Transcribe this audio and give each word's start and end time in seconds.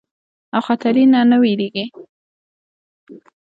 او 0.55 0.61
خطري 0.67 1.03
نه 1.11 1.19
نۀ 1.29 1.35
ويريږي 1.41 1.85